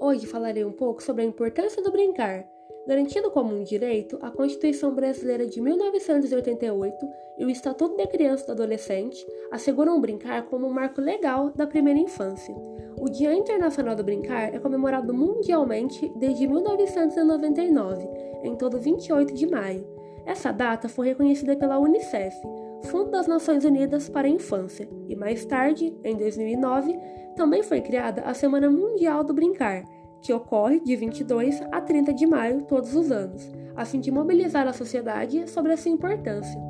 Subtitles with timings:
[0.00, 2.48] Hoje falarei um pouco sobre a importância do brincar.
[2.86, 6.96] Garantido como um direito, a Constituição Brasileira de 1988
[7.38, 11.50] e o Estatuto da Criança e do Adolescente asseguram o brincar como um marco legal
[11.50, 12.54] da primeira infância.
[12.98, 18.08] O Dia Internacional do Brincar é comemorado mundialmente desde 1999,
[18.42, 19.99] em todo 28 de maio.
[20.26, 22.36] Essa data foi reconhecida pela Unicef,
[22.84, 26.98] Fundo das Nações Unidas para a Infância, e mais tarde, em 2009,
[27.36, 29.84] também foi criada a Semana Mundial do Brincar,
[30.22, 34.66] que ocorre de 22 a 30 de maio todos os anos, a fim de mobilizar
[34.66, 36.60] a sociedade sobre essa importância.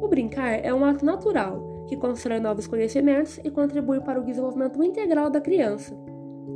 [0.00, 4.82] O brincar é um ato natural que constrói novos conhecimentos e contribui para o desenvolvimento
[4.82, 5.96] integral da criança,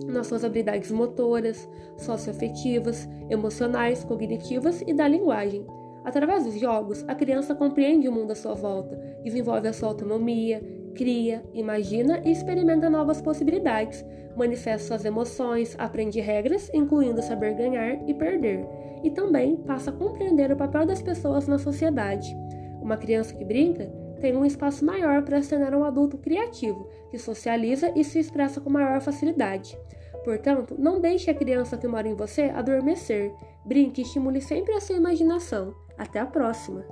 [0.06, 5.66] nas suas habilidades motoras, socioafetivas, emocionais, cognitivas e da linguagem.
[6.04, 10.62] Através dos jogos, a criança compreende o mundo à sua volta, desenvolve a sua autonomia,
[10.94, 14.04] cria, imagina e experimenta novas possibilidades,
[14.36, 18.66] manifesta suas emoções, aprende regras, incluindo saber ganhar e perder,
[19.02, 22.36] e também passa a compreender o papel das pessoas na sociedade.
[22.80, 23.90] Uma criança que brinca
[24.22, 28.60] tem um espaço maior para se tornar um adulto criativo, que socializa e se expressa
[28.60, 29.76] com maior facilidade.
[30.24, 33.34] Portanto, não deixe a criança que mora em você adormecer.
[33.66, 35.74] Brinque e estimule sempre a sua imaginação.
[35.98, 36.84] Até a próxima!